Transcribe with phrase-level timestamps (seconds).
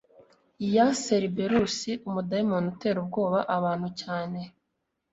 [0.73, 4.39] ya Cerberus umudayimoni utera ubwoba abantu cyane